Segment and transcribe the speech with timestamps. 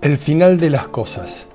[0.00, 1.46] El final de las cosas.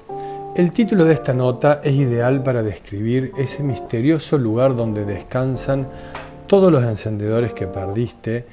[0.56, 5.88] El título de esta nota es ideal para describir ese misterioso lugar donde descansan
[6.46, 8.46] todos los encendedores que perdiste,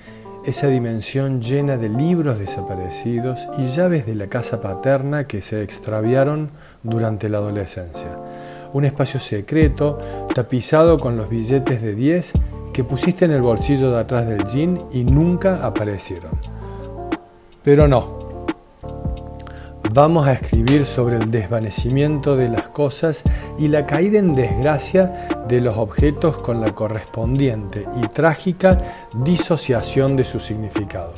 [0.46, 6.52] esa dimensión llena de libros desaparecidos y llaves de la casa paterna que se extraviaron
[6.82, 8.18] durante la adolescencia.
[8.72, 9.98] Un espacio secreto,
[10.34, 12.32] tapizado con los billetes de 10
[12.72, 16.55] que pusiste en el bolsillo de atrás del jean y nunca aparecieron.
[17.66, 18.46] Pero no,
[19.92, 23.24] vamos a escribir sobre el desvanecimiento de las cosas
[23.58, 28.80] y la caída en desgracia de los objetos con la correspondiente y trágica
[29.14, 31.14] disociación de su significado.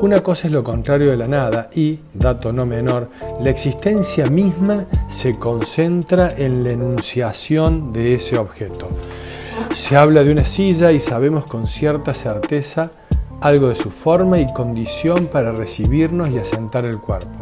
[0.00, 3.08] Una cosa es lo contrario de la nada y, dato no menor,
[3.40, 8.88] la existencia misma se concentra en la enunciación de ese objeto.
[9.70, 12.90] Se habla de una silla y sabemos con cierta certeza
[13.40, 17.38] algo de su forma y condición para recibirnos y asentar el cuerpo.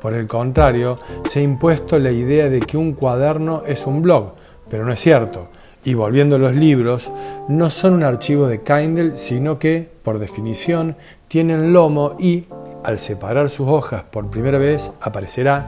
[0.00, 4.34] Por el contrario, se ha impuesto la idea de que un cuaderno es un blog,
[4.68, 5.48] pero no es cierto.
[5.84, 7.10] Y volviendo a los libros,
[7.48, 10.96] no son un archivo de Kindle, sino que, por definición,
[11.28, 12.46] tienen lomo y,
[12.84, 15.66] al separar sus hojas por primera vez, aparecerá,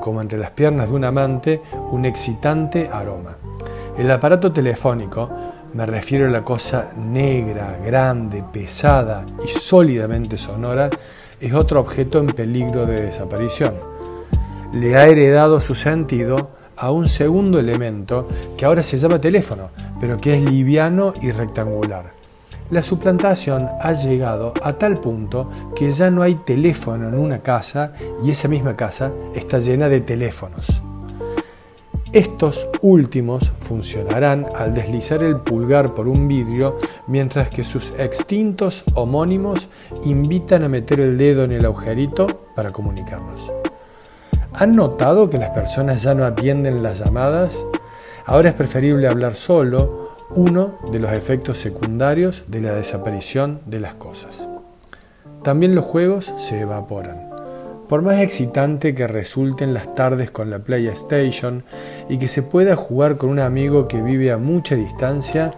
[0.00, 3.36] como entre las piernas de un amante, un excitante aroma.
[3.98, 5.30] El aparato telefónico,
[5.76, 10.88] me refiero a la cosa negra, grande, pesada y sólidamente sonora,
[11.38, 13.74] es otro objeto en peligro de desaparición.
[14.72, 19.68] Le ha heredado su sentido a un segundo elemento que ahora se llama teléfono,
[20.00, 22.14] pero que es liviano y rectangular.
[22.70, 27.92] La suplantación ha llegado a tal punto que ya no hay teléfono en una casa
[28.24, 30.82] y esa misma casa está llena de teléfonos.
[32.16, 39.68] Estos últimos funcionarán al deslizar el pulgar por un vidrio, mientras que sus extintos homónimos
[40.02, 43.52] invitan a meter el dedo en el agujerito para comunicarnos.
[44.54, 47.62] ¿Han notado que las personas ya no atienden las llamadas?
[48.24, 53.92] Ahora es preferible hablar solo, uno de los efectos secundarios de la desaparición de las
[53.96, 54.48] cosas.
[55.42, 57.25] También los juegos se evaporan.
[57.88, 61.62] Por más excitante que resulten las tardes con la PlayStation
[62.08, 65.54] y que se pueda jugar con un amigo que vive a mucha distancia,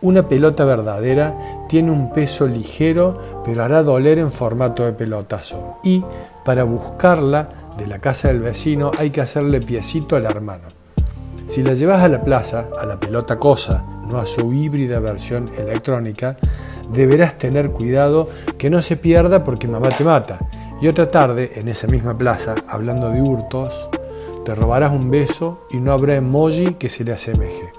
[0.00, 1.36] una pelota verdadera
[1.68, 5.78] tiene un peso ligero pero hará doler en formato de pelotazo.
[5.84, 6.04] Y
[6.44, 10.68] para buscarla de la casa del vecino hay que hacerle piecito al hermano.
[11.46, 15.48] Si la llevas a la plaza, a la pelota cosa, no a su híbrida versión
[15.56, 16.36] electrónica,
[16.92, 18.28] deberás tener cuidado
[18.58, 20.40] que no se pierda porque mamá te mata
[20.80, 23.90] y otra tarde, en esa misma plaza, hablando de hurtos,
[24.44, 27.72] te robarás un beso y no habrá emoji que se le asemeje.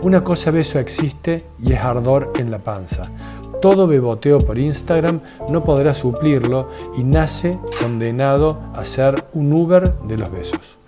[0.00, 3.10] Una cosa beso existe y es ardor en la panza.
[3.60, 10.16] Todo beboteo por Instagram no podrá suplirlo y nace condenado a ser un Uber de
[10.16, 10.78] los besos.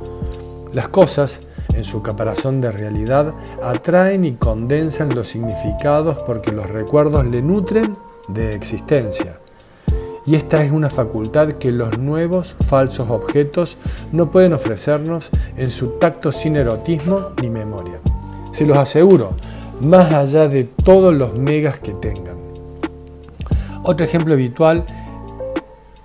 [0.72, 1.40] Las cosas,
[1.74, 7.96] en su caparazón de realidad, atraen y condensan los significados porque los recuerdos le nutren
[8.28, 9.39] de existencia
[10.30, 13.78] y esta es una facultad que los nuevos falsos objetos
[14.12, 17.98] no pueden ofrecernos en su tacto sin erotismo ni memoria.
[18.52, 19.32] Se los aseguro,
[19.80, 22.36] más allá de todos los megas que tengan.
[23.82, 24.84] Otro ejemplo habitual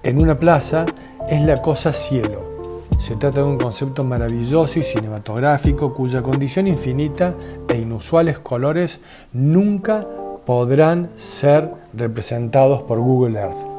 [0.01, 0.87] en una plaza
[1.29, 2.89] es la cosa cielo.
[2.97, 7.35] Se trata de un concepto maravilloso y cinematográfico cuya condición infinita
[7.69, 9.01] e inusuales colores
[9.33, 10.03] nunca
[10.47, 13.74] podrán ser representados por Google Earth.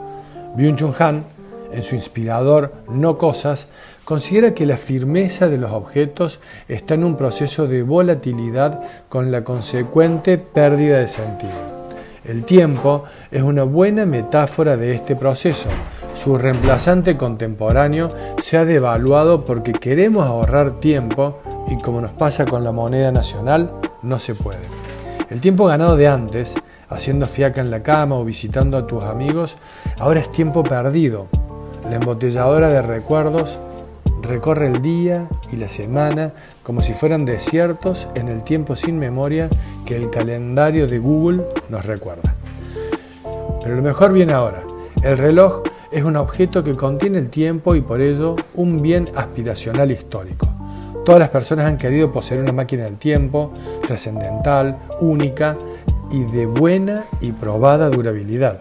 [0.56, 1.24] Byung-Chun Han,
[1.72, 3.68] en su inspirador No Cosas,
[4.04, 9.44] considera que la firmeza de los objetos está en un proceso de volatilidad con la
[9.44, 11.52] consecuente pérdida de sentido.
[12.24, 15.68] El tiempo es una buena metáfora de este proceso.
[16.14, 22.64] Su reemplazante contemporáneo se ha devaluado porque queremos ahorrar tiempo y como nos pasa con
[22.64, 23.70] la moneda nacional,
[24.02, 24.60] no se puede.
[25.30, 26.56] El tiempo ganado de antes
[26.88, 29.56] haciendo fiaca en la cama o visitando a tus amigos,
[29.98, 31.26] ahora es tiempo perdido.
[31.88, 33.58] La embotelladora de recuerdos
[34.22, 39.48] recorre el día y la semana como si fueran desiertos en el tiempo sin memoria
[39.84, 42.34] que el calendario de Google nos recuerda.
[43.62, 44.62] Pero lo mejor viene ahora.
[45.02, 49.90] El reloj es un objeto que contiene el tiempo y por ello un bien aspiracional
[49.90, 50.48] histórico.
[51.04, 53.52] Todas las personas han querido poseer una máquina del tiempo,
[53.86, 55.56] trascendental, única,
[56.10, 58.58] y de buena y probada durabilidad.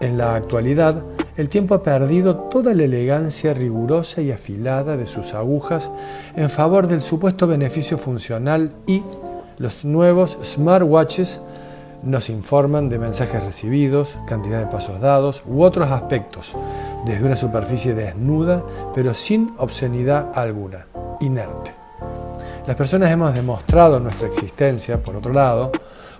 [0.00, 1.02] En la actualidad,
[1.36, 5.90] el tiempo ha perdido toda la elegancia rigurosa y afilada de sus agujas
[6.36, 9.02] en favor del supuesto beneficio funcional y
[9.58, 11.40] los nuevos smartwatches
[12.02, 16.56] nos informan de mensajes recibidos, cantidad de pasos dados u otros aspectos,
[17.04, 18.64] desde una superficie desnuda
[18.94, 20.86] pero sin obscenidad alguna,
[21.20, 21.74] inerte.
[22.66, 25.72] Las personas hemos demostrado nuestra existencia, por otro lado,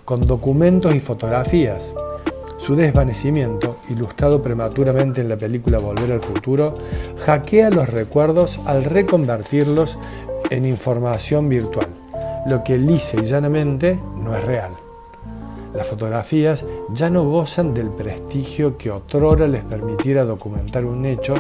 [0.05, 1.93] con documentos y fotografías.
[2.59, 6.75] Su desvanecimiento, ilustrado prematuramente en la película Volver al Futuro,
[7.25, 9.99] hackea los recuerdos al reconvertirlos
[10.51, 11.89] en información virtual,
[12.47, 14.73] lo que lisa y llanamente no es real.
[15.75, 21.35] Las fotografías ya no gozan del prestigio que otrora les permitiera documentar un hecho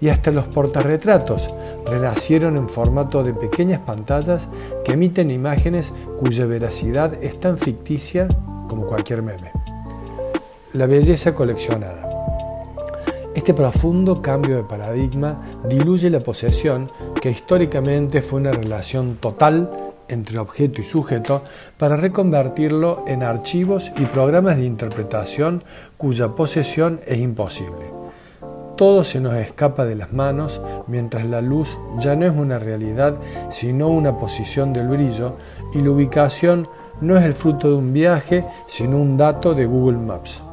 [0.00, 1.50] y hasta los portarretratos
[1.86, 4.48] renacieron en formato de pequeñas pantallas
[4.84, 8.28] que emiten imágenes cuya veracidad es tan ficticia
[8.68, 9.52] como cualquier meme.
[10.74, 12.08] La belleza coleccionada.
[13.34, 16.90] Este profundo cambio de paradigma diluye la posesión,
[17.20, 19.70] que históricamente fue una relación total
[20.08, 21.42] entre objeto y sujeto
[21.76, 25.62] para reconvertirlo en archivos y programas de interpretación
[25.96, 27.97] cuya posesión es imposible.
[28.78, 33.16] Todo se nos escapa de las manos mientras la luz ya no es una realidad
[33.50, 35.34] sino una posición del brillo
[35.74, 36.68] y la ubicación
[37.00, 40.44] no es el fruto de un viaje sino un dato de Google Maps.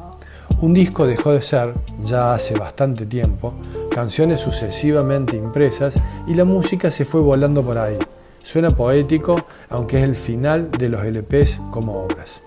[0.60, 3.54] Un disco dejó de ser, ya hace bastante tiempo,
[3.90, 5.96] canciones sucesivamente impresas
[6.26, 7.96] y la música se fue volando por ahí
[8.42, 12.42] Suena poético, aunque es el final de los LPs como obras.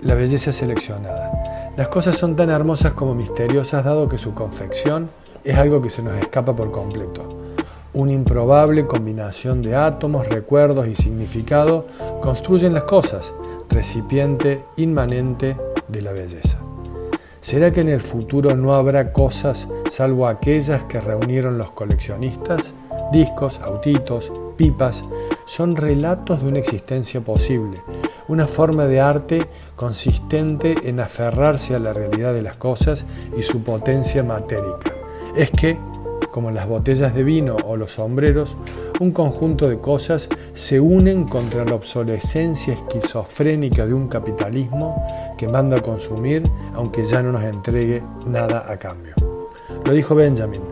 [0.00, 1.59] La belleza seleccionada.
[1.80, 5.08] Las cosas son tan hermosas como misteriosas dado que su confección
[5.44, 7.26] es algo que se nos escapa por completo.
[7.94, 11.86] Una improbable combinación de átomos, recuerdos y significado
[12.20, 13.32] construyen las cosas,
[13.70, 15.56] recipiente inmanente
[15.88, 16.58] de la belleza.
[17.40, 22.74] ¿Será que en el futuro no habrá cosas salvo aquellas que reunieron los coleccionistas?
[23.10, 25.02] Discos, autitos, pipas,
[25.50, 27.82] son relatos de una existencia posible,
[28.28, 33.04] una forma de arte consistente en aferrarse a la realidad de las cosas
[33.36, 34.94] y su potencia matérica.
[35.34, 35.76] Es que,
[36.30, 38.56] como las botellas de vino o los sombreros,
[39.00, 45.04] un conjunto de cosas se unen contra la obsolescencia esquizofrénica de un capitalismo
[45.36, 46.44] que manda a consumir
[46.76, 49.14] aunque ya no nos entregue nada a cambio.
[49.84, 50.62] Lo dijo Benjamin,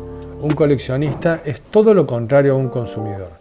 [0.40, 3.37] un coleccionista es todo lo contrario a un consumidor.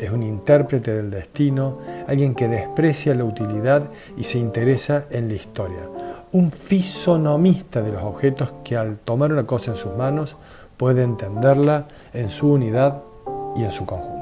[0.00, 1.76] Es un intérprete del destino,
[2.08, 5.90] alguien que desprecia la utilidad y se interesa en la historia.
[6.32, 10.38] Un fisonomista de los objetos que al tomar una cosa en sus manos
[10.78, 13.02] puede entenderla en su unidad
[13.54, 14.19] y en su conjunto.